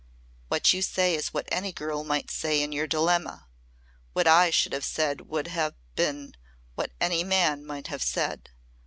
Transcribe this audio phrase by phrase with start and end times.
[0.47, 3.45] What you say is what any girl might say in your dilemma,
[4.13, 6.33] what I should have said would have been
[6.73, 8.49] what any man might have said.